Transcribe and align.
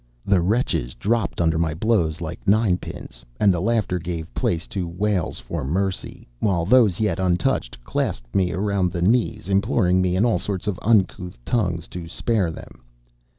The 0.25 0.41
wretches 0.41 0.95
dropped 0.95 1.39
under 1.39 1.59
my 1.59 1.75
blows 1.75 2.21
like 2.21 2.47
nine 2.47 2.79
pins, 2.79 3.23
and 3.39 3.53
the 3.53 3.59
laughter 3.61 3.99
gave 3.99 4.33
place 4.33 4.65
to 4.69 4.87
wails 4.87 5.37
for 5.37 5.63
mercy; 5.63 6.27
while 6.39 6.65
those 6.65 6.99
yet 6.99 7.19
untouched 7.19 7.83
clasped 7.83 8.33
me 8.33 8.51
round 8.51 8.91
the 8.91 9.03
knees, 9.03 9.47
imploring 9.47 10.01
me 10.01 10.15
in 10.15 10.25
all 10.25 10.39
sorts 10.39 10.65
of 10.65 10.79
uncouth 10.81 11.37
tongues 11.45 11.87
to 11.89 12.07
spare 12.07 12.49
them. 12.49 12.81